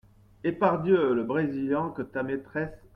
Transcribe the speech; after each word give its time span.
Eh 0.43 0.51
pardieu! 0.53 1.13
le 1.13 1.23
Brésilien 1.23 1.93
que 1.95 2.01
ta 2.01 2.23
maîtresse… 2.23 2.73